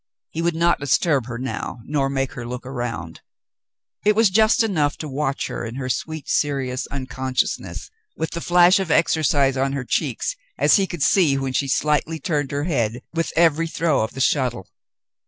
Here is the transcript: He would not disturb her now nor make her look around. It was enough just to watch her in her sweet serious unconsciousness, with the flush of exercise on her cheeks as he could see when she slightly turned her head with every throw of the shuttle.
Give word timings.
He 0.31 0.41
would 0.41 0.55
not 0.55 0.79
disturb 0.79 1.27
her 1.27 1.37
now 1.37 1.81
nor 1.85 2.09
make 2.09 2.31
her 2.31 2.43
look 2.43 2.65
around. 2.65 3.21
It 4.03 4.15
was 4.15 4.29
enough 4.63 4.93
just 4.93 4.99
to 5.01 5.07
watch 5.07 5.45
her 5.45 5.63
in 5.63 5.75
her 5.75 5.89
sweet 5.89 6.27
serious 6.27 6.87
unconsciousness, 6.87 7.91
with 8.17 8.31
the 8.31 8.41
flush 8.41 8.79
of 8.79 8.89
exercise 8.89 9.57
on 9.57 9.73
her 9.73 9.85
cheeks 9.85 10.35
as 10.57 10.77
he 10.77 10.87
could 10.87 11.03
see 11.03 11.37
when 11.37 11.53
she 11.53 11.67
slightly 11.67 12.19
turned 12.19 12.49
her 12.49 12.63
head 12.63 13.01
with 13.13 13.31
every 13.35 13.67
throw 13.67 14.01
of 14.01 14.13
the 14.15 14.21
shuttle. 14.21 14.67